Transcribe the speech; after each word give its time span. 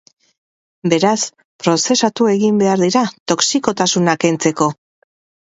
Beraz, 0.93 1.19
prozesatu 1.65 2.29
egin 2.31 2.57
behar 2.63 2.83
dira 2.87 3.05
toxikotasuna 3.33 4.17
kentzeko. 4.25 4.73